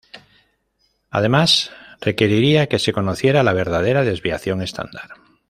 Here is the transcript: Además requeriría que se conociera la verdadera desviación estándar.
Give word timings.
Además 1.11 1.69
requeriría 1.99 2.65
que 2.67 2.79
se 2.79 2.91
conociera 2.91 3.43
la 3.43 3.53
verdadera 3.53 4.01
desviación 4.01 4.63
estándar. 4.63 5.11